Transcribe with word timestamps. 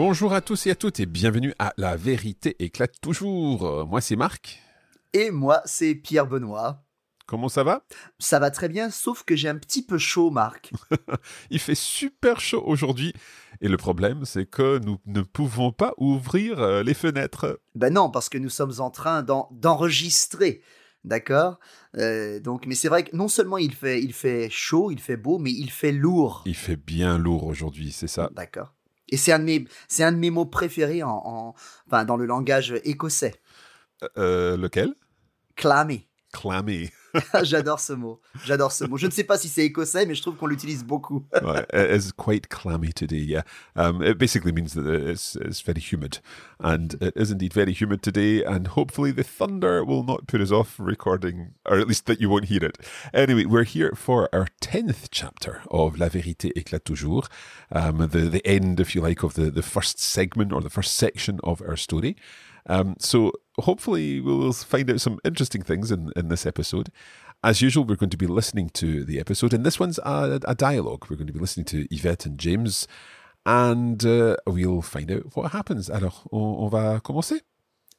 Bonjour 0.00 0.32
à 0.32 0.40
tous 0.40 0.68
et 0.68 0.70
à 0.70 0.76
toutes 0.76 1.00
et 1.00 1.06
bienvenue 1.06 1.52
à 1.58 1.72
La 1.76 1.96
vérité 1.96 2.54
éclate 2.60 3.00
toujours. 3.00 3.84
Moi 3.88 4.00
c'est 4.00 4.14
Marc. 4.14 4.62
Et 5.12 5.32
moi, 5.32 5.60
c'est 5.64 5.96
Pierre 5.96 6.28
Benoît. 6.28 6.84
Comment 7.26 7.48
ça 7.48 7.64
va? 7.64 7.84
Ça 8.20 8.38
va 8.38 8.52
très 8.52 8.68
bien, 8.68 8.90
sauf 8.90 9.24
que 9.24 9.34
j'ai 9.34 9.48
un 9.48 9.58
petit 9.58 9.84
peu 9.84 9.98
chaud, 9.98 10.30
Marc. 10.30 10.70
Il 11.50 11.58
fait 11.58 11.74
super 11.74 12.38
chaud 12.38 12.62
aujourd'hui 12.64 13.12
et 13.60 13.66
le 13.66 13.76
problème 13.76 14.24
c'est 14.24 14.46
que 14.46 14.78
nous 14.78 14.98
ne 15.04 15.20
pouvons 15.20 15.72
pas 15.72 15.94
ouvrir 15.98 16.60
euh, 16.60 16.84
les 16.84 16.94
fenêtres. 16.94 17.60
Ben 17.74 17.92
non, 17.92 18.08
parce 18.08 18.28
que 18.28 18.38
nous 18.38 18.50
sommes 18.50 18.74
en 18.78 18.92
train 18.92 19.24
d'en- 19.24 19.48
d'enregistrer. 19.50 20.62
D'accord? 21.02 21.58
Euh, 21.96 22.38
Donc, 22.38 22.66
mais 22.66 22.76
c'est 22.76 22.88
vrai 22.88 23.02
que 23.02 23.16
non 23.16 23.26
seulement 23.26 23.58
il 23.58 23.74
fait, 23.74 24.00
il 24.00 24.12
fait 24.12 24.48
chaud, 24.48 24.92
il 24.92 25.00
fait 25.00 25.16
beau, 25.16 25.38
mais 25.38 25.50
il 25.50 25.72
fait 25.72 25.90
lourd. 25.90 26.44
Il 26.46 26.54
fait 26.54 26.76
bien 26.76 27.18
lourd 27.18 27.42
aujourd'hui, 27.48 27.90
c'est 27.90 28.06
ça? 28.06 28.30
D'accord. 28.32 28.74
Et 29.10 29.16
c'est 29.16 29.32
un 29.32 29.38
de 29.38 29.44
mes, 29.44 29.64
un 30.00 30.12
de 30.12 30.18
mes 30.18 30.30
mots 30.30 30.46
préférés 30.46 31.02
en, 31.02 31.10
en- 31.24 31.54
enfin, 31.86 32.04
dans 32.04 32.16
le 32.16 32.26
langage 32.26 32.74
écossais. 32.84 33.34
Euh, 34.16 34.56
lequel? 34.56 34.94
Clammy. 35.56 36.06
Clammy. 36.32 36.90
J'adore 37.42 37.80
ce 37.80 37.92
mot. 37.92 38.20
J'adore 38.44 38.72
ce 38.72 38.84
mot. 38.84 38.96
Je 38.96 39.06
ne 39.06 39.10
sais 39.10 39.24
pas 39.24 39.38
si 39.38 39.48
c'est 39.48 39.64
écossais, 39.64 40.06
mais 40.06 40.14
je 40.14 40.22
trouve 40.22 40.36
qu'on 40.36 40.46
l'utilise 40.46 40.84
beaucoup. 40.84 41.24
Right, 41.42 41.66
it 41.72 41.90
is 41.90 42.12
quite 42.12 42.48
clammy 42.48 42.92
today. 42.92 43.16
Yeah, 43.16 43.42
um, 43.76 44.02
it 44.02 44.18
basically 44.18 44.52
means 44.52 44.74
that 44.74 44.86
it's 44.86 45.36
it's 45.36 45.62
very 45.62 45.80
humid, 45.80 46.18
and 46.60 46.94
it 47.00 47.14
is 47.16 47.30
indeed 47.30 47.54
very 47.54 47.72
humid 47.72 48.02
today. 48.02 48.44
And 48.44 48.66
hopefully, 48.68 49.12
the 49.12 49.24
thunder 49.24 49.84
will 49.84 50.02
not 50.02 50.26
put 50.26 50.40
us 50.40 50.50
off 50.52 50.76
recording, 50.78 51.54
or 51.64 51.78
at 51.78 51.86
least 51.86 52.06
that 52.06 52.20
you 52.20 52.28
won't 52.28 52.46
hear 52.46 52.64
it. 52.64 52.78
Anyway, 53.14 53.46
we're 53.46 53.64
here 53.64 53.92
for 53.94 54.28
our 54.32 54.48
tenth 54.60 55.08
chapter 55.10 55.62
of 55.70 55.98
La 55.98 56.08
Vérité 56.08 56.52
éclate 56.56 56.84
toujours, 56.84 57.28
um, 57.72 58.08
the 58.08 58.28
the 58.28 58.46
end, 58.46 58.80
if 58.80 58.94
you 58.94 59.00
like, 59.00 59.22
of 59.22 59.34
the 59.34 59.50
the 59.50 59.62
first 59.62 59.98
segment 59.98 60.52
or 60.52 60.60
the 60.60 60.70
first 60.70 60.94
section 60.94 61.40
of 61.44 61.62
our 61.62 61.76
story. 61.76 62.16
Um, 62.68 62.96
so 62.98 63.32
hopefully 63.58 64.20
we 64.20 64.34
will 64.34 64.52
find 64.52 64.90
out 64.90 65.00
some 65.00 65.18
interesting 65.24 65.62
things 65.62 65.90
in, 65.90 66.12
in 66.16 66.28
this 66.28 66.46
episode. 66.46 66.90
As 67.42 67.62
usual, 67.62 67.84
we're 67.84 67.96
going 67.96 68.10
to 68.10 68.16
be 68.16 68.26
listening 68.26 68.68
to 68.70 69.04
the 69.04 69.20
episode, 69.20 69.54
and 69.54 69.64
this 69.64 69.78
one's 69.78 69.98
a, 69.98 70.40
a 70.46 70.54
dialogue. 70.54 71.06
We're 71.08 71.16
going 71.16 71.28
to 71.28 71.32
be 71.32 71.38
listening 71.38 71.66
to 71.66 71.86
Yvette 71.94 72.26
and 72.26 72.38
James, 72.38 72.88
and 73.46 74.04
uh, 74.04 74.36
we'll 74.46 74.82
find 74.82 75.10
out 75.10 75.36
what 75.36 75.52
happens. 75.52 75.88
Alors, 75.88 76.26
on, 76.32 76.64
on 76.64 76.68
va 76.68 77.00
commencer 77.00 77.40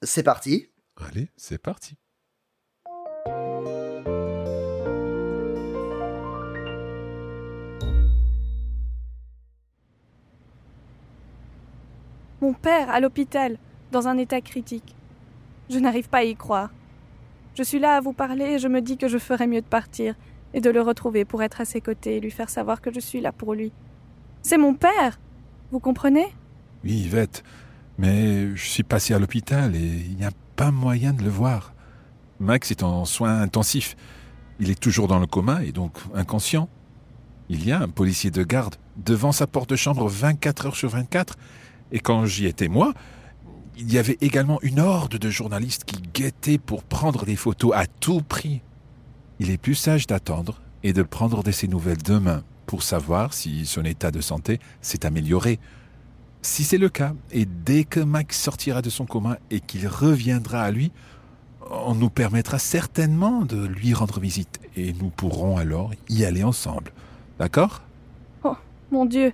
C'est 0.03 0.23
parti. 0.23 0.67
Allez, 0.97 1.29
c'est 1.37 1.57
parti. 1.57 1.95
Mon 12.41 12.53
père, 12.53 12.89
à 12.89 13.01
l'hôpital, 13.01 13.57
dans 13.91 14.07
un 14.07 14.17
état 14.17 14.41
critique. 14.41 14.95
Je 15.69 15.79
n'arrive 15.79 16.09
pas 16.09 16.19
à 16.19 16.23
y 16.23 16.35
croire. 16.35 16.71
Je 17.55 17.63
suis 17.63 17.79
là 17.79 17.95
à 17.95 18.01
vous 18.01 18.13
parler 18.13 18.45
et 18.45 18.59
je 18.59 18.67
me 18.67 18.81
dis 18.81 18.97
que 18.97 19.07
je 19.07 19.17
ferais 19.17 19.47
mieux 19.47 19.61
de 19.61 19.65
partir 19.65 20.15
et 20.53 20.61
de 20.61 20.69
le 20.69 20.81
retrouver 20.81 21.25
pour 21.25 21.43
être 21.43 21.61
à 21.61 21.65
ses 21.65 21.81
côtés 21.81 22.17
et 22.17 22.19
lui 22.19 22.31
faire 22.31 22.49
savoir 22.49 22.81
que 22.81 22.93
je 22.93 22.99
suis 22.99 23.21
là 23.21 23.31
pour 23.31 23.53
lui. 23.53 23.71
C'est 24.41 24.57
mon 24.57 24.73
père 24.73 25.19
Vous 25.71 25.79
comprenez? 25.79 26.27
Oui, 26.83 26.93
Yvette, 26.93 27.43
mais 27.97 28.55
je 28.55 28.67
suis 28.67 28.83
passé 28.83 29.13
à 29.13 29.19
l'hôpital 29.19 29.75
et 29.75 29.79
il 29.79 30.15
n'y 30.15 30.25
a 30.25 30.31
pas 30.55 30.71
moyen 30.71 31.13
de 31.13 31.23
le 31.23 31.29
voir. 31.29 31.73
Max 32.39 32.71
est 32.71 32.83
en 32.83 33.03
soins 33.05 33.41
intensifs. 33.41 33.95
Il 34.59 34.69
est 34.69 34.79
toujours 34.79 35.07
dans 35.07 35.19
le 35.19 35.27
coma 35.27 35.63
et 35.63 35.71
donc 35.71 35.97
inconscient. 36.15 36.69
Il 37.49 37.65
y 37.67 37.71
a 37.71 37.81
un 37.81 37.89
policier 37.89 38.31
de 38.31 38.43
garde 38.43 38.75
devant 38.97 39.31
sa 39.31 39.47
porte 39.47 39.69
de 39.69 39.75
chambre 39.75 40.07
24 40.07 40.67
heures 40.67 40.75
sur 40.75 40.89
24. 40.89 41.35
Et 41.91 41.99
quand 41.99 42.25
j'y 42.25 42.45
étais 42.45 42.67
moi, 42.67 42.93
il 43.79 43.93
y 43.93 43.97
avait 43.97 44.17
également 44.19 44.59
une 44.61 44.81
horde 44.81 45.17
de 45.17 45.29
journalistes 45.29 45.85
qui 45.85 46.01
guettaient 46.13 46.57
pour 46.57 46.83
prendre 46.83 47.25
des 47.25 47.37
photos 47.37 47.71
à 47.73 47.85
tout 47.87 48.21
prix. 48.21 48.61
Il 49.39 49.49
est 49.49 49.57
plus 49.57 49.75
sage 49.75 50.05
d'attendre 50.05 50.61
et 50.83 50.91
de 50.91 51.01
prendre 51.01 51.43
de 51.43 51.51
ses 51.51 51.69
nouvelles 51.69 52.03
demain 52.03 52.43
pour 52.65 52.83
savoir 52.83 53.33
si 53.33 53.65
son 53.65 53.85
état 53.85 54.11
de 54.11 54.19
santé 54.19 54.59
s'est 54.81 55.05
amélioré. 55.05 55.59
Si 56.41 56.65
c'est 56.65 56.77
le 56.77 56.89
cas, 56.89 57.13
et 57.31 57.45
dès 57.45 57.85
que 57.85 58.01
Max 58.01 58.37
sortira 58.37 58.81
de 58.81 58.89
son 58.89 59.05
coma 59.05 59.37
et 59.49 59.61
qu'il 59.61 59.87
reviendra 59.87 60.61
à 60.61 60.71
lui, 60.71 60.91
on 61.71 61.95
nous 61.95 62.09
permettra 62.09 62.59
certainement 62.59 63.45
de 63.45 63.65
lui 63.65 63.93
rendre 63.93 64.19
visite 64.19 64.59
et 64.75 64.91
nous 64.91 65.09
pourrons 65.09 65.55
alors 65.55 65.91
y 66.09 66.25
aller 66.25 66.43
ensemble. 66.43 66.91
D'accord? 67.39 67.81
Oh, 68.43 68.57
mon 68.91 69.05
Dieu 69.05 69.31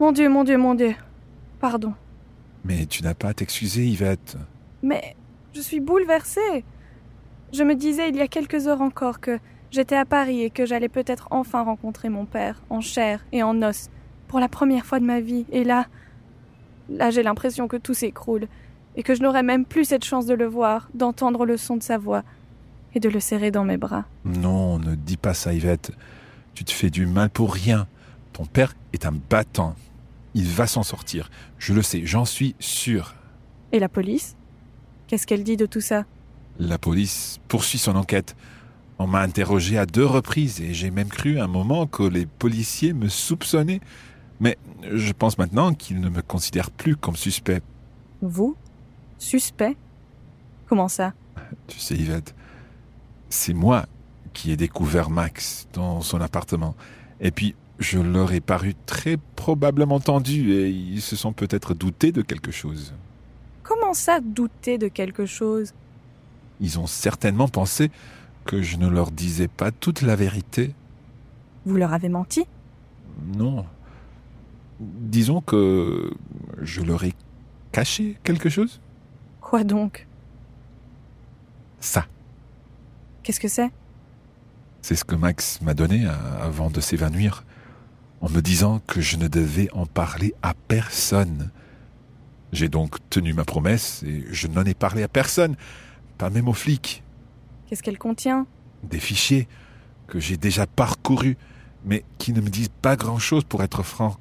Mon 0.00 0.10
Dieu, 0.10 0.28
mon 0.28 0.42
Dieu, 0.42 0.58
mon 0.58 0.74
Dieu 0.74 0.96
Pardon. 1.60 1.94
Mais 2.64 2.86
tu 2.86 3.02
n'as 3.02 3.14
pas 3.14 3.28
à 3.28 3.34
t'excuser, 3.34 3.86
Yvette. 3.86 4.36
Mais 4.82 5.16
je 5.54 5.60
suis 5.60 5.80
bouleversée. 5.80 6.64
Je 7.52 7.62
me 7.62 7.74
disais 7.74 8.08
il 8.08 8.16
y 8.16 8.20
a 8.20 8.28
quelques 8.28 8.66
heures 8.68 8.80
encore 8.80 9.20
que 9.20 9.38
j'étais 9.70 9.96
à 9.96 10.04
Paris 10.04 10.42
et 10.42 10.50
que 10.50 10.66
j'allais 10.66 10.88
peut-être 10.88 11.28
enfin 11.30 11.62
rencontrer 11.62 12.08
mon 12.08 12.26
père, 12.26 12.62
en 12.70 12.80
chair 12.80 13.24
et 13.32 13.42
en 13.42 13.60
os, 13.62 13.88
pour 14.28 14.40
la 14.40 14.48
première 14.48 14.86
fois 14.86 15.00
de 15.00 15.04
ma 15.04 15.20
vie. 15.20 15.46
Et 15.50 15.64
là, 15.64 15.86
là 16.88 17.10
j'ai 17.10 17.22
l'impression 17.22 17.66
que 17.66 17.76
tout 17.76 17.94
s'écroule 17.94 18.46
et 18.96 19.02
que 19.02 19.14
je 19.14 19.22
n'aurai 19.22 19.42
même 19.42 19.64
plus 19.64 19.84
cette 19.84 20.04
chance 20.04 20.26
de 20.26 20.34
le 20.34 20.46
voir, 20.46 20.88
d'entendre 20.94 21.46
le 21.46 21.56
son 21.56 21.76
de 21.76 21.82
sa 21.82 21.98
voix 21.98 22.22
et 22.94 23.00
de 23.00 23.08
le 23.08 23.20
serrer 23.20 23.50
dans 23.50 23.64
mes 23.64 23.76
bras. 23.76 24.04
Non, 24.24 24.78
ne 24.78 24.94
dis 24.94 25.16
pas 25.16 25.34
ça, 25.34 25.52
Yvette. 25.52 25.92
Tu 26.54 26.64
te 26.64 26.72
fais 26.72 26.90
du 26.90 27.06
mal 27.06 27.30
pour 27.30 27.54
rien. 27.54 27.86
Ton 28.32 28.46
père 28.46 28.74
est 28.92 29.06
un 29.06 29.12
battant. 29.12 29.74
Il 30.34 30.48
va 30.48 30.66
s'en 30.66 30.82
sortir. 30.82 31.30
Je 31.58 31.74
le 31.74 31.82
sais, 31.82 32.06
j'en 32.06 32.24
suis 32.24 32.54
sûr. 32.60 33.14
Et 33.72 33.78
la 33.78 33.88
police? 33.88 34.36
Qu'est-ce 35.06 35.26
qu'elle 35.26 35.44
dit 35.44 35.56
de 35.56 35.66
tout 35.66 35.80
ça? 35.80 36.04
La 36.58 36.78
police 36.78 37.38
poursuit 37.48 37.78
son 37.78 37.96
enquête. 37.96 38.36
On 38.98 39.06
m'a 39.06 39.20
interrogé 39.20 39.78
à 39.78 39.86
deux 39.86 40.04
reprises 40.04 40.60
et 40.60 40.74
j'ai 40.74 40.90
même 40.90 41.08
cru 41.08 41.40
un 41.40 41.46
moment 41.46 41.86
que 41.86 42.02
les 42.02 42.26
policiers 42.26 42.92
me 42.92 43.08
soupçonnaient. 43.08 43.80
Mais 44.40 44.58
je 44.82 45.12
pense 45.12 45.38
maintenant 45.38 45.74
qu'ils 45.74 46.00
ne 46.00 46.08
me 46.08 46.22
considèrent 46.22 46.70
plus 46.70 46.96
comme 46.96 47.16
suspect. 47.16 47.62
Vous? 48.22 48.56
Suspect? 49.18 49.76
Comment 50.66 50.88
ça? 50.88 51.14
Tu 51.66 51.78
sais, 51.78 51.94
Yvette, 51.94 52.34
c'est 53.28 53.54
moi 53.54 53.86
qui 54.32 54.52
ai 54.52 54.56
découvert 54.56 55.10
Max 55.10 55.66
dans 55.72 56.00
son 56.02 56.20
appartement. 56.20 56.74
Et 57.20 57.30
puis, 57.30 57.54
je 57.80 57.98
leur 57.98 58.32
ai 58.32 58.40
paru 58.40 58.74
très 58.86 59.16
probablement 59.36 59.98
tendu 60.00 60.52
et 60.52 60.68
ils 60.70 61.00
se 61.02 61.16
sont 61.16 61.32
peut-être 61.32 61.74
doutés 61.74 62.12
de 62.12 62.22
quelque 62.22 62.50
chose. 62.52 62.94
Comment 63.62 63.94
ça 63.94 64.20
douter 64.20 64.78
de 64.78 64.88
quelque 64.88 65.26
chose? 65.26 65.72
Ils 66.60 66.78
ont 66.78 66.86
certainement 66.86 67.48
pensé 67.48 67.90
que 68.44 68.60
je 68.62 68.76
ne 68.76 68.86
leur 68.88 69.10
disais 69.10 69.48
pas 69.48 69.70
toute 69.70 70.02
la 70.02 70.14
vérité. 70.14 70.74
Vous 71.64 71.76
leur 71.76 71.92
avez 71.94 72.08
menti? 72.08 72.44
Non. 73.36 73.64
Disons 74.78 75.40
que 75.40 76.10
je 76.60 76.82
leur 76.82 77.04
ai 77.04 77.12
caché 77.72 78.18
quelque 78.24 78.48
chose. 78.48 78.80
Quoi 79.40 79.64
donc? 79.64 80.06
Ça, 81.80 82.04
Qu'est-ce 83.22 83.40
que 83.40 83.48
c'est? 83.48 83.70
C'est 84.82 84.96
ce 84.96 85.04
que 85.04 85.14
Max 85.14 85.60
m'a 85.60 85.74
donné 85.74 86.06
à- 86.06 86.14
avant 86.42 86.70
de 86.70 86.80
s'évanouir, 86.80 87.44
en 88.20 88.28
me 88.28 88.40
disant 88.40 88.80
que 88.86 89.00
je 89.00 89.16
ne 89.16 89.28
devais 89.28 89.68
en 89.72 89.86
parler 89.86 90.34
à 90.42 90.54
personne. 90.54 91.50
J'ai 92.52 92.68
donc 92.68 92.96
tenu 93.10 93.32
ma 93.32 93.44
promesse 93.44 94.02
et 94.02 94.24
je 94.30 94.46
n'en 94.48 94.64
ai 94.64 94.74
parlé 94.74 95.02
à 95.02 95.08
personne, 95.08 95.56
pas 96.18 96.30
même 96.30 96.48
aux 96.48 96.52
flics. 96.54 97.02
Qu'est-ce 97.66 97.82
qu'elle 97.82 97.98
contient? 97.98 98.46
Des 98.82 98.98
fichiers 99.00 99.46
que 100.08 100.18
j'ai 100.20 100.36
déjà 100.36 100.66
parcourus, 100.66 101.36
mais 101.84 102.04
qui 102.18 102.32
ne 102.32 102.40
me 102.40 102.48
disent 102.50 102.70
pas 102.82 102.96
grand-chose 102.96 103.44
pour 103.44 103.62
être 103.62 103.82
franc. 103.82 104.16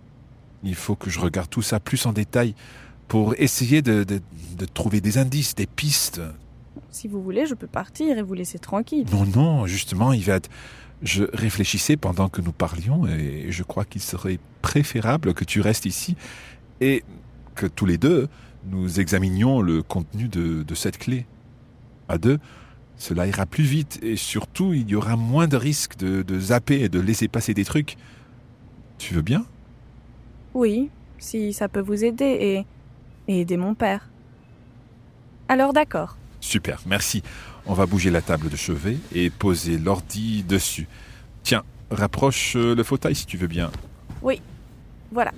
Il 0.63 0.75
faut 0.75 0.95
que 0.95 1.09
je 1.09 1.19
regarde 1.19 1.49
tout 1.49 1.61
ça 1.61 1.79
plus 1.79 2.05
en 2.05 2.13
détail 2.13 2.53
pour 3.07 3.33
essayer 3.37 3.81
de, 3.81 4.03
de- 4.03 4.21
de 4.57 4.65
trouver 4.65 5.01
des 5.01 5.17
indices, 5.17 5.55
des 5.55 5.65
pistes. 5.65 6.21
Si 6.89 7.07
vous 7.07 7.21
voulez, 7.21 7.45
je 7.45 7.55
peux 7.55 7.67
partir 7.67 8.17
et 8.17 8.21
vous 8.21 8.33
laisser 8.33 8.59
tranquille. 8.59 9.05
Non, 9.11 9.25
non, 9.25 9.65
justement, 9.65 10.13
Yvette, 10.13 10.49
je 11.01 11.25
réfléchissais 11.33 11.97
pendant 11.97 12.29
que 12.29 12.41
nous 12.41 12.51
parlions 12.51 13.07
et 13.07 13.47
je 13.49 13.63
crois 13.63 13.85
qu'il 13.85 14.01
serait 14.01 14.39
préférable 14.61 15.33
que 15.33 15.45
tu 15.45 15.61
restes 15.61 15.85
ici 15.85 16.15
et 16.81 17.03
que 17.55 17.67
tous 17.67 17.85
les 17.85 17.97
deux, 17.97 18.27
nous 18.65 18.99
examinions 18.99 19.61
le 19.61 19.81
contenu 19.83 20.27
de, 20.27 20.63
de 20.63 20.75
cette 20.75 20.97
clé. 20.97 21.25
À 22.07 22.17
deux, 22.17 22.39
cela 22.97 23.27
ira 23.27 23.45
plus 23.45 23.63
vite 23.63 23.99
et 24.03 24.17
surtout, 24.17 24.73
il 24.73 24.89
y 24.89 24.95
aura 24.95 25.15
moins 25.15 25.47
de 25.47 25.55
risques 25.55 25.97
de, 25.97 26.21
de 26.21 26.39
zapper 26.39 26.81
et 26.81 26.89
de 26.89 26.99
laisser 26.99 27.27
passer 27.27 27.53
des 27.53 27.63
trucs. 27.63 27.95
Tu 28.97 29.13
veux 29.13 29.21
bien? 29.21 29.45
Oui, 30.53 30.89
si 31.17 31.53
ça 31.53 31.69
peut 31.69 31.79
vous 31.79 32.03
aider 32.03 32.65
et, 33.27 33.31
et 33.31 33.41
aider 33.41 33.55
mon 33.55 33.73
père. 33.73 34.09
Alors 35.47 35.71
d'accord. 35.71 36.17
Super, 36.49 36.79
merci. 36.87 37.21
On 37.67 37.75
va 37.75 37.85
bouger 37.85 38.09
la 38.09 38.23
table 38.23 38.49
de 38.49 38.55
chevet 38.55 38.97
et 39.13 39.29
poser 39.29 39.77
l'ordi 39.77 40.41
dessus. 40.41 40.87
Tiens, 41.43 41.61
rapproche 41.91 42.55
euh, 42.55 42.73
le 42.73 42.81
fauteuil 42.81 43.13
si 43.13 43.27
tu 43.27 43.37
veux 43.37 43.45
bien. 43.45 43.69
Oui, 44.23 44.41
voilà. 45.11 45.31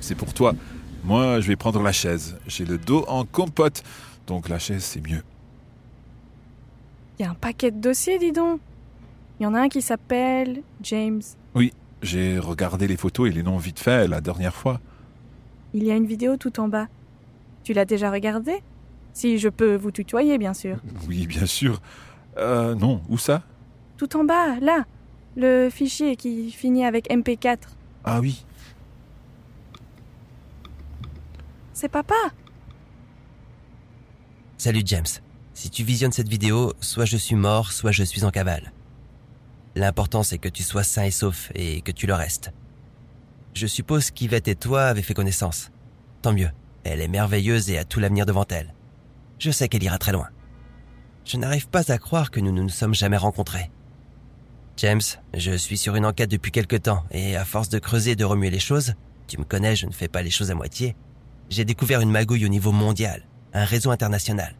C'est 0.00 0.14
pour 0.14 0.34
toi. 0.34 0.54
Moi, 1.02 1.40
je 1.40 1.48
vais 1.48 1.56
prendre 1.56 1.82
la 1.82 1.92
chaise. 1.92 2.36
J'ai 2.46 2.66
le 2.66 2.76
dos 2.76 3.06
en 3.08 3.24
compote, 3.24 3.82
donc 4.26 4.50
la 4.50 4.58
chaise, 4.58 4.84
c'est 4.84 5.00
mieux. 5.00 5.22
Il 7.18 7.22
y 7.22 7.24
a 7.26 7.30
un 7.30 7.34
paquet 7.34 7.70
de 7.70 7.80
dossiers, 7.80 8.18
dis 8.18 8.32
donc. 8.32 8.60
Il 9.40 9.44
y 9.44 9.46
en 9.46 9.54
a 9.54 9.60
un 9.60 9.70
qui 9.70 9.80
s'appelle 9.80 10.60
James. 10.82 11.22
Oui, 11.54 11.72
j'ai 12.02 12.38
regardé 12.38 12.86
les 12.86 12.98
photos 12.98 13.30
et 13.30 13.32
les 13.32 13.42
noms 13.42 13.56
vite 13.56 13.78
fait 13.78 14.06
la 14.08 14.20
dernière 14.20 14.54
fois. 14.54 14.78
Il 15.72 15.84
y 15.84 15.90
a 15.90 15.96
une 15.96 16.06
vidéo 16.06 16.36
tout 16.36 16.60
en 16.60 16.68
bas. 16.68 16.88
Tu 17.62 17.72
l'as 17.72 17.86
déjà 17.86 18.10
regardée 18.10 18.62
Si 19.14 19.38
je 19.38 19.48
peux 19.48 19.76
vous 19.76 19.92
tutoyer, 19.92 20.36
bien 20.36 20.52
sûr. 20.52 20.76
Oui, 21.08 21.26
bien 21.26 21.46
sûr. 21.46 21.80
Euh, 22.36 22.74
non, 22.74 23.00
où 23.08 23.16
ça? 23.16 23.42
Tout 23.96 24.16
en 24.16 24.24
bas, 24.24 24.58
là. 24.60 24.84
Le 25.36 25.70
fichier 25.70 26.16
qui 26.16 26.50
finit 26.50 26.84
avec 26.84 27.08
MP4. 27.08 27.58
Ah 28.04 28.20
oui. 28.20 28.44
C'est 31.72 31.88
papa 31.88 32.14
Salut 34.58 34.82
James. 34.84 35.06
Si 35.54 35.70
tu 35.70 35.84
visionnes 35.84 36.12
cette 36.12 36.28
vidéo, 36.28 36.72
soit 36.80 37.04
je 37.04 37.16
suis 37.16 37.34
mort, 37.34 37.72
soit 37.72 37.92
je 37.92 38.04
suis 38.04 38.24
en 38.24 38.30
cavale. 38.30 38.72
L'important 39.74 40.22
c'est 40.22 40.38
que 40.38 40.48
tu 40.48 40.62
sois 40.62 40.84
sain 40.84 41.04
et 41.04 41.10
sauf 41.10 41.50
et 41.54 41.80
que 41.80 41.90
tu 41.90 42.06
le 42.06 42.14
restes. 42.14 42.52
Je 43.54 43.66
suppose 43.66 44.10
qu'Yvette 44.10 44.48
et 44.48 44.54
toi 44.54 44.84
avez 44.84 45.02
fait 45.02 45.14
connaissance. 45.14 45.70
Tant 46.22 46.32
mieux. 46.32 46.50
Elle 46.84 47.00
est 47.00 47.08
merveilleuse 47.08 47.70
et 47.70 47.78
a 47.78 47.84
tout 47.84 47.98
l'avenir 47.98 48.26
devant 48.26 48.46
elle. 48.50 48.72
Je 49.38 49.50
sais 49.50 49.68
qu'elle 49.68 49.82
ira 49.82 49.98
très 49.98 50.12
loin. 50.12 50.28
Je 51.24 51.36
n'arrive 51.36 51.68
pas 51.68 51.90
à 51.90 51.98
croire 51.98 52.30
que 52.30 52.40
nous 52.40 52.52
ne 52.52 52.62
nous 52.62 52.68
sommes 52.68 52.94
jamais 52.94 53.16
rencontrés. 53.16 53.70
James, 54.76 55.00
je 55.32 55.52
suis 55.52 55.78
sur 55.78 55.94
une 55.96 56.04
enquête 56.04 56.30
depuis 56.30 56.50
quelque 56.50 56.76
temps 56.76 57.04
et 57.10 57.36
à 57.36 57.44
force 57.44 57.68
de 57.68 57.78
creuser 57.78 58.12
et 58.12 58.16
de 58.16 58.24
remuer 58.24 58.50
les 58.50 58.58
choses, 58.58 58.94
tu 59.26 59.38
me 59.38 59.44
connais, 59.44 59.76
je 59.76 59.86
ne 59.86 59.92
fais 59.92 60.08
pas 60.08 60.22
les 60.22 60.30
choses 60.30 60.50
à 60.50 60.54
moitié, 60.54 60.96
j'ai 61.48 61.64
découvert 61.64 62.00
une 62.00 62.10
magouille 62.10 62.44
au 62.44 62.48
niveau 62.48 62.72
mondial, 62.72 63.22
un 63.52 63.64
réseau 63.64 63.90
international. 63.90 64.56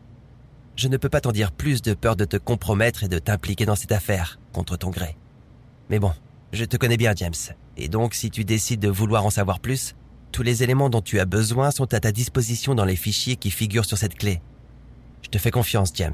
Je 0.77 0.89
ne 0.89 0.97
peux 0.97 1.09
pas 1.09 1.21
t'en 1.21 1.33
dire 1.33 1.53
plus 1.53 1.83
de 1.83 1.95
peur 1.95 2.17
de 2.17 2.25
te 2.25 2.37
compromettre 2.37 3.05
et 3.05 3.09
de 3.09 3.19
t'impliquer 3.19 3.67
dans 3.67 3.77
cette 3.77 3.93
affaire, 3.93 4.39
contre 4.53 4.77
ton 4.77 4.91
gré. 4.91 5.17
Mais 5.91 5.99
bon, 5.99 6.13
je 6.53 6.65
te 6.65 6.77
connais 6.77 6.97
bien, 6.97 7.13
James, 7.17 7.35
et 7.77 7.89
donc 7.89 8.15
si 8.15 8.31
tu 8.31 8.45
décides 8.45 8.81
de 8.81 8.89
vouloir 8.89 9.27
en 9.27 9.31
savoir 9.31 9.61
plus, 9.61 9.97
tous 10.31 10.43
les 10.43 10.63
éléments 10.63 10.91
dont 10.91 11.03
tu 11.03 11.21
as 11.21 11.27
besoin 11.27 11.71
sont 11.71 11.93
à 11.93 12.01
ta 12.01 12.13
disposition 12.13 12.75
dans 12.75 12.85
les 12.85 12.97
fichiers 12.97 13.37
qui 13.37 13.51
figurent 13.51 13.85
sur 13.85 13.99
cette 13.99 14.17
clé. 14.17 14.41
Je 15.25 15.31
te 15.31 15.39
fais 15.39 15.51
confiance, 15.51 15.91
James. 15.95 16.13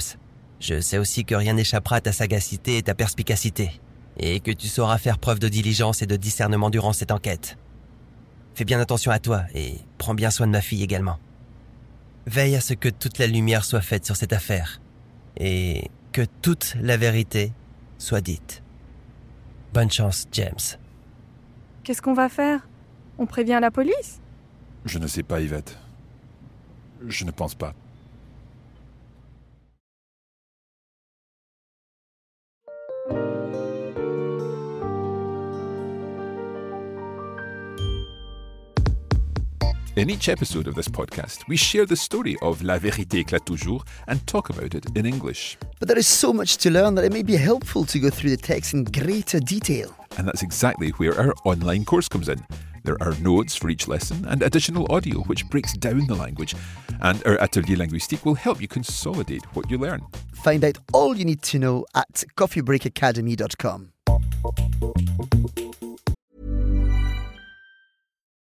Je 0.61 0.81
sais 0.81 0.97
aussi 0.97 1.25
que 1.25 1.35
rien 1.35 1.55
n'échappera 1.55 1.97
à 1.97 2.01
ta 2.01 2.12
sagacité 2.12 2.79
et 2.79 2.83
ta 2.83 2.95
perspicacité, 2.95 3.81
et 4.19 4.41
que 4.41 4.53
tu 4.53 4.69
sauras 4.69 4.99
faire 4.99 5.19
preuve 5.19 5.41
de 5.41 5.49
diligence 5.49 6.01
et 6.01 6.07
de 6.07 6.17
discernement 6.17 6.71
durant 6.71 6.93
cette 6.93 7.11
enquête. 7.11 7.59
Fais 8.55 8.65
bien 8.65 8.81
attention 8.81 9.11
à 9.11 9.19
toi 9.19 9.43
et 9.55 9.79
prends 9.99 10.15
bien 10.15 10.31
soin 10.31 10.47
de 10.47 10.53
ma 10.53 10.61
fille 10.61 10.83
également. 10.83 11.19
Veille 12.27 12.57
à 12.57 12.61
ce 12.61 12.75
que 12.75 12.89
toute 12.89 13.19
la 13.19 13.27
lumière 13.27 13.65
soit 13.65 13.81
faite 13.81 14.07
sur 14.07 14.17
cette 14.17 14.33
affaire 14.33 14.81
et 15.39 15.91
que 16.12 16.23
toute 16.43 16.77
la 16.81 16.97
vérité 16.97 17.53
soit 17.99 18.21
dite. 18.21 18.62
Bonne 19.73 19.91
chance, 19.91 20.27
James. 20.33 20.79
Qu'est-ce 21.83 22.03
qu'on 22.03 22.15
va 22.15 22.29
faire? 22.29 22.69
On 23.19 23.27
prévient 23.27 23.59
la 23.61 23.71
police? 23.71 24.21
Je 24.85 24.99
ne 24.99 25.07
sais 25.07 25.23
pas, 25.23 25.41
Yvette. 25.41 25.79
Je 27.07 27.25
ne 27.25 27.31
pense 27.31 27.55
pas. 27.55 27.75
In 40.00 40.08
each 40.08 40.31
episode 40.31 40.67
of 40.67 40.75
this 40.75 40.88
podcast, 40.88 41.47
we 41.47 41.58
share 41.58 41.85
the 41.85 41.94
story 41.94 42.35
of 42.41 42.62
La 42.62 42.79
Vérité 42.79 43.23
éclate 43.23 43.44
toujours 43.44 43.85
and 44.08 44.26
talk 44.26 44.49
about 44.49 44.75
it 44.75 44.87
in 44.97 45.05
English. 45.05 45.58
But 45.79 45.88
there 45.88 45.99
is 45.99 46.06
so 46.06 46.32
much 46.32 46.56
to 46.56 46.70
learn 46.70 46.94
that 46.94 47.05
it 47.05 47.12
may 47.12 47.23
be 47.23 47.37
helpful 47.37 47.85
to 47.85 47.99
go 47.99 48.08
through 48.08 48.31
the 48.31 48.38
text 48.38 48.73
in 48.73 48.85
greater 48.85 49.41
detail. 49.41 49.94
And 50.17 50.26
that's 50.26 50.43
exactly 50.43 50.88
where 50.93 51.12
our 51.20 51.35
online 51.44 51.85
course 51.85 52.08
comes 52.08 52.31
in. 52.31 52.43
There 52.82 52.97
are 53.02 53.14
notes 53.20 53.55
for 53.56 53.69
each 53.69 53.88
lesson 53.88 54.25
and 54.25 54.43
additional 54.43 54.91
audio 54.91 55.20
which 55.25 55.47
breaks 55.50 55.75
down 55.75 56.06
the 56.06 56.14
language. 56.14 56.54
And 57.02 57.23
our 57.26 57.38
Atelier 57.38 57.76
Linguistique 57.76 58.25
will 58.25 58.37
help 58.37 58.62
you 58.62 58.69
consolidate 58.69 59.45
what 59.54 59.71
you 59.71 59.76
learn. 59.76 60.00
Find 60.33 60.64
out 60.64 60.78
all 60.95 61.14
you 61.14 61.26
need 61.26 61.42
to 61.42 61.59
know 61.59 61.85
at 61.95 62.25
coffeebreakacademy.com. 62.38 63.92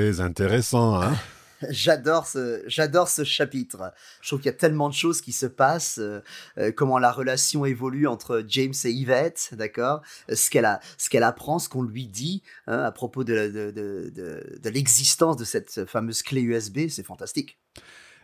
Très 0.00 0.22
intéressant, 0.22 1.02
hein 1.02 1.14
J'adore 1.68 2.26
ce, 2.26 2.62
j'adore 2.66 3.06
ce 3.06 3.22
chapitre. 3.22 3.92
Je 4.22 4.28
trouve 4.28 4.38
qu'il 4.38 4.46
y 4.46 4.54
a 4.54 4.56
tellement 4.56 4.88
de 4.88 4.94
choses 4.94 5.20
qui 5.20 5.32
se 5.32 5.44
passent, 5.44 5.98
euh, 5.98 6.22
euh, 6.56 6.72
comment 6.72 6.98
la 6.98 7.12
relation 7.12 7.66
évolue 7.66 8.06
entre 8.06 8.42
James 8.48 8.72
et 8.84 8.92
Yvette, 8.92 9.50
d'accord 9.52 10.00
Ce 10.32 10.48
qu'elle 10.48 10.64
a, 10.64 10.80
ce 10.96 11.10
qu'elle 11.10 11.22
apprend, 11.22 11.58
ce 11.58 11.68
qu'on 11.68 11.82
lui 11.82 12.06
dit 12.06 12.42
hein, 12.66 12.78
à 12.78 12.92
propos 12.92 13.24
de, 13.24 13.34
de, 13.34 14.10
de, 14.58 14.70
l'existence 14.70 15.36
de 15.36 15.44
cette 15.44 15.84
fameuse 15.84 16.22
clé 16.22 16.40
USB, 16.40 16.88
c'est 16.88 17.04
fantastique. 17.04 17.58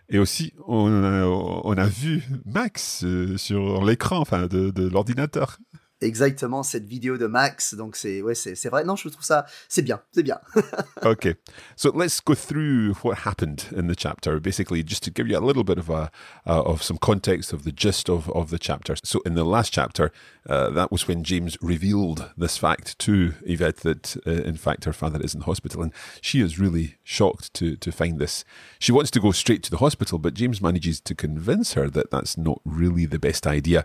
Et 0.08 0.18
aussi, 0.18 0.54
on 0.66 1.04
a, 1.04 1.26
on 1.26 1.76
a 1.76 1.86
vu 1.86 2.22
Max 2.46 3.04
euh, 3.04 3.36
sur 3.36 3.84
l'écran, 3.84 4.16
enfin, 4.20 4.46
de, 4.46 4.70
de 4.70 4.88
l'ordinateur. 4.88 5.58
Exactement 6.00 6.62
cette 6.62 6.86
vidéo 6.86 7.16
de 7.16 7.26
Max. 7.26 7.74
Donc 7.74 7.96
c'est 7.96 8.22
ouais, 8.22 8.34
c'est 8.34 8.54
c'est 8.54 8.68
vrai. 8.68 8.84
Non, 8.84 8.96
je 8.96 9.08
trouve 9.08 9.24
ça 9.24 9.46
c'est 9.68 9.82
bien, 9.82 10.00
c'est 10.12 10.22
bien. 10.22 10.40
okay, 11.02 11.34
so 11.76 11.90
let's 11.94 12.20
go 12.20 12.34
through 12.34 12.94
what 13.02 13.18
happened 13.24 13.64
in 13.76 13.86
the 13.86 13.96
chapter. 13.96 14.40
Basically, 14.40 14.82
just 14.82 15.02
to 15.04 15.10
give 15.10 15.28
you 15.28 15.38
a 15.38 15.44
little 15.44 15.64
bit 15.64 15.78
of 15.78 15.90
a 15.90 16.10
uh, 16.46 16.62
of 16.62 16.82
some 16.82 16.98
context 16.98 17.52
of 17.52 17.64
the 17.64 17.72
gist 17.72 18.08
of 18.08 18.30
of 18.30 18.50
the 18.50 18.58
chapter. 18.58 18.96
So 19.04 19.20
in 19.24 19.34
the 19.34 19.44
last 19.44 19.72
chapter, 19.72 20.12
uh, 20.48 20.70
that 20.70 20.90
was 20.90 21.08
when 21.08 21.24
James 21.24 21.56
revealed 21.60 22.30
this 22.36 22.56
fact 22.56 22.98
to 23.00 23.34
Yvette 23.44 23.78
that 23.78 24.16
uh, 24.26 24.30
in 24.30 24.56
fact 24.56 24.84
her 24.84 24.92
father 24.92 25.20
is 25.20 25.34
in 25.34 25.40
the 25.40 25.46
hospital, 25.46 25.82
and 25.82 25.92
she 26.20 26.40
is 26.40 26.58
really 26.58 26.96
shocked 27.02 27.52
to 27.54 27.76
to 27.76 27.92
find 27.92 28.18
this. 28.18 28.44
She 28.78 28.92
wants 28.92 29.10
to 29.12 29.20
go 29.20 29.32
straight 29.32 29.62
to 29.64 29.70
the 29.70 29.78
hospital, 29.78 30.18
but 30.18 30.34
James 30.34 30.60
manages 30.60 31.00
to 31.00 31.14
convince 31.14 31.72
her 31.74 31.88
that 31.90 32.10
that's 32.10 32.36
not 32.36 32.60
really 32.64 33.06
the 33.06 33.18
best 33.18 33.46
idea. 33.46 33.84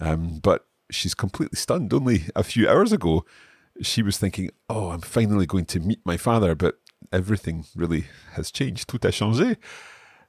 Um, 0.00 0.38
but 0.40 0.64
she's 0.90 1.14
completely 1.14 1.56
stunned. 1.56 1.92
Only 1.92 2.24
a 2.34 2.42
few 2.42 2.68
hours 2.68 2.92
ago, 2.92 3.24
she 3.82 4.02
was 4.02 4.18
thinking, 4.18 4.50
"Oh, 4.68 4.90
I'm 4.90 5.00
finally 5.00 5.46
going 5.46 5.66
to 5.66 5.80
meet 5.80 6.00
my 6.04 6.16
father," 6.16 6.54
but 6.54 6.78
everything 7.12 7.64
really 7.74 8.06
has 8.32 8.50
changed. 8.50 8.88
Tout 8.88 9.04
a 9.04 9.08
changé. 9.08 9.56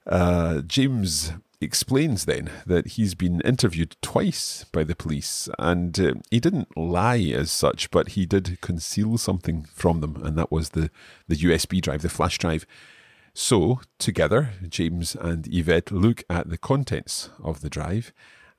Uh, 0.06 0.62
James 0.62 1.34
explains 1.62 2.26
then 2.26 2.50
that 2.66 2.88
he's 2.88 3.16
been 3.16 3.42
interviewed 3.42 3.96
twice 4.02 4.66
by 4.72 4.84
the 4.84 4.96
police, 4.96 5.50
and 5.60 6.00
uh, 6.00 6.14
he 6.32 6.40
didn't 6.40 6.76
lie 6.78 7.32
as 7.36 7.52
such, 7.52 7.92
but 7.92 8.10
he 8.10 8.26
did 8.26 8.62
conceal 8.62 9.18
something 9.18 9.66
from 9.74 10.02
them, 10.02 10.22
and 10.24 10.38
that 10.38 10.52
was 10.52 10.70
the 10.70 10.90
the 11.28 11.36
USB 11.36 11.82
drive, 11.82 12.02
the 12.02 12.10
flash 12.10 12.38
drive. 12.38 12.66
So, 13.34 13.82
together, 14.00 14.54
James 14.68 15.16
and 15.16 15.48
Yvette 15.54 15.92
look 15.92 16.24
at 16.30 16.50
the 16.50 16.58
contents 16.58 17.30
of 17.42 17.62
the 17.62 17.70
drive 17.70 18.12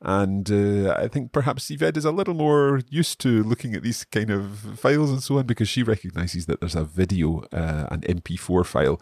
and 0.03 0.51
uh, 0.51 0.95
I 0.99 1.09
think 1.09 1.33
perhaps 1.33 1.71
Yvette 1.71 1.97
is 1.97 2.05
a 2.05 2.11
little 2.11 2.35
more 2.35 2.81
used 2.89 3.21
to 3.21 3.43
looking 3.43 3.75
at 3.75 3.83
these 3.83 4.05
kind 4.05 4.31
of 4.31 4.79
files 4.79 5.11
and 5.11 5.23
so 5.23 5.39
on 5.39 5.47
because 5.47 5.69
she 5.69 5.83
recognizes 5.83 6.47
that 6.47 6.61
there's 6.61 6.75
a 6.75 6.85
video, 6.85 7.45
uh, 7.53 7.87
an 7.91 8.01
MP4 8.03 8.65
file 8.65 9.01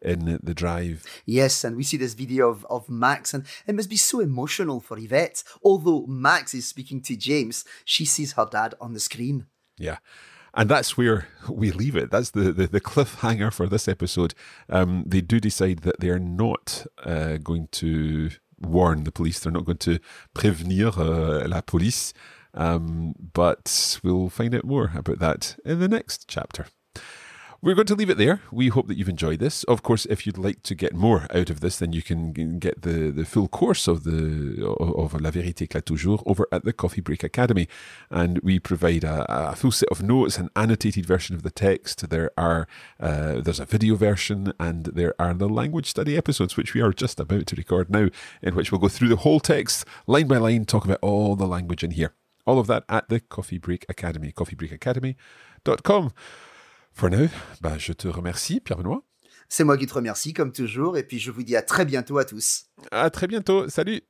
in 0.00 0.38
the 0.42 0.54
drive. 0.54 1.04
Yes, 1.24 1.64
and 1.64 1.76
we 1.76 1.82
see 1.82 1.96
this 1.96 2.14
video 2.14 2.48
of, 2.48 2.64
of 2.70 2.88
Max, 2.88 3.34
and 3.34 3.44
it 3.66 3.74
must 3.74 3.90
be 3.90 3.96
so 3.96 4.20
emotional 4.20 4.80
for 4.80 4.98
Yvette. 4.98 5.42
Although 5.64 6.06
Max 6.06 6.54
is 6.54 6.66
speaking 6.68 7.00
to 7.02 7.16
James, 7.16 7.64
she 7.84 8.04
sees 8.04 8.32
her 8.32 8.46
dad 8.50 8.74
on 8.80 8.92
the 8.92 9.00
screen. 9.00 9.46
Yeah. 9.78 9.98
And 10.54 10.70
that's 10.70 10.96
where 10.96 11.28
we 11.50 11.70
leave 11.70 11.96
it. 11.96 12.10
That's 12.10 12.30
the, 12.30 12.52
the, 12.52 12.66
the 12.66 12.80
cliffhanger 12.80 13.52
for 13.52 13.66
this 13.66 13.88
episode. 13.88 14.32
Um, 14.70 15.04
they 15.06 15.20
do 15.20 15.38
decide 15.38 15.80
that 15.80 16.00
they're 16.00 16.18
not 16.18 16.86
uh, 17.04 17.36
going 17.36 17.68
to 17.72 18.30
warn 18.60 19.04
the 19.04 19.12
police. 19.12 19.40
They're 19.40 19.52
not 19.52 19.64
going 19.64 19.78
to 19.78 19.98
prévenir 20.34 20.96
uh, 20.96 21.48
la 21.48 21.60
police. 21.60 22.12
Um, 22.54 23.14
but 23.34 24.00
we'll 24.02 24.30
find 24.30 24.54
out 24.54 24.64
more 24.64 24.92
about 24.94 25.18
that 25.18 25.58
in 25.64 25.78
the 25.78 25.88
next 25.88 26.26
chapter. 26.26 26.66
We're 27.62 27.74
going 27.74 27.86
to 27.86 27.94
leave 27.94 28.10
it 28.10 28.18
there. 28.18 28.42
We 28.52 28.68
hope 28.68 28.86
that 28.88 28.98
you've 28.98 29.08
enjoyed 29.08 29.38
this. 29.40 29.64
Of 29.64 29.82
course, 29.82 30.06
if 30.06 30.26
you'd 30.26 30.36
like 30.36 30.62
to 30.64 30.74
get 30.74 30.94
more 30.94 31.26
out 31.34 31.48
of 31.48 31.60
this, 31.60 31.78
then 31.78 31.92
you 31.92 32.02
can 32.02 32.32
get 32.58 32.82
the, 32.82 33.10
the 33.10 33.24
full 33.24 33.48
course 33.48 33.88
of 33.88 34.04
the 34.04 34.64
of 34.66 35.18
La 35.20 35.30
Vérité 35.30 35.66
éclate 35.66 35.86
toujours 35.86 36.22
over 36.26 36.46
at 36.52 36.64
the 36.64 36.72
Coffee 36.72 37.00
Break 37.00 37.24
Academy, 37.24 37.66
and 38.10 38.38
we 38.40 38.58
provide 38.58 39.04
a, 39.04 39.24
a 39.28 39.56
full 39.56 39.72
set 39.72 39.88
of 39.88 40.02
notes, 40.02 40.38
an 40.38 40.50
annotated 40.54 41.06
version 41.06 41.34
of 41.34 41.42
the 41.42 41.50
text. 41.50 42.10
There 42.10 42.30
are 42.36 42.68
uh, 43.00 43.40
there's 43.40 43.60
a 43.60 43.64
video 43.64 43.94
version, 43.96 44.52
and 44.60 44.86
there 44.86 45.14
are 45.18 45.32
the 45.32 45.48
language 45.48 45.88
study 45.88 46.16
episodes, 46.16 46.56
which 46.56 46.74
we 46.74 46.82
are 46.82 46.92
just 46.92 47.18
about 47.18 47.46
to 47.46 47.56
record 47.56 47.90
now, 47.90 48.08
in 48.42 48.54
which 48.54 48.70
we'll 48.70 48.80
go 48.80 48.88
through 48.88 49.08
the 49.08 49.16
whole 49.16 49.40
text 49.40 49.86
line 50.06 50.28
by 50.28 50.36
line, 50.36 50.66
talk 50.66 50.84
about 50.84 50.98
all 51.00 51.36
the 51.36 51.46
language 51.46 51.82
in 51.82 51.92
here. 51.92 52.12
All 52.46 52.58
of 52.58 52.66
that 52.66 52.84
at 52.88 53.08
the 53.08 53.18
Coffee 53.18 53.58
Break 53.58 53.86
Academy, 53.88 54.30
coffeebreakacademy.com. 54.30 56.12
For 56.98 57.10
now, 57.10 57.28
bah, 57.60 57.76
je 57.76 57.92
te 57.92 58.08
remercie, 58.08 58.58
Pierre-Benoît. 58.58 59.02
C'est 59.50 59.64
moi 59.64 59.76
qui 59.76 59.84
te 59.84 59.92
remercie, 59.92 60.32
comme 60.32 60.50
toujours, 60.50 60.96
et 60.96 61.02
puis 61.02 61.18
je 61.18 61.30
vous 61.30 61.42
dis 61.42 61.54
à 61.54 61.60
très 61.60 61.84
bientôt 61.84 62.16
à 62.16 62.24
tous. 62.24 62.68
À 62.90 63.10
très 63.10 63.26
bientôt, 63.26 63.68
salut 63.68 64.00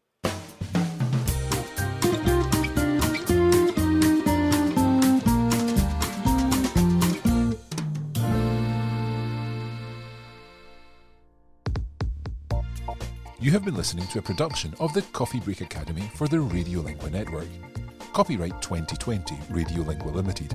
You 13.41 13.51
have 13.51 13.65
been 13.65 13.77
listening 13.77 14.07
to 14.13 14.21
a 14.21 14.23
production 14.23 14.71
of 14.79 14.93
the 14.93 15.03
Coffee 15.11 15.41
Break 15.41 15.61
Academy 15.61 16.09
for 16.15 16.29
the 16.29 16.39
Radiolingua 16.39 17.11
Network. 17.11 17.49
Copyright 18.13 18.55
2020 18.63 19.33
Radiolingua 19.51 20.15
Limited. 20.15 20.55